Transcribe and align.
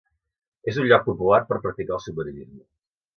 És 0.71 0.79
un 0.83 0.87
lloc 0.91 1.05
popular 1.09 1.39
per 1.51 1.59
practicar 1.67 1.95
el 1.99 2.01
submarinisme. 2.07 2.63